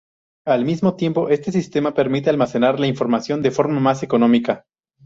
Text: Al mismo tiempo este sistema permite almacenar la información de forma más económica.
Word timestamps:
Al 0.47 0.65
mismo 0.65 0.95
tiempo 0.95 1.29
este 1.29 1.51
sistema 1.51 1.93
permite 1.93 2.31
almacenar 2.31 2.79
la 2.79 2.87
información 2.87 3.43
de 3.43 3.51
forma 3.51 3.79
más 3.79 4.01
económica. 4.01 4.65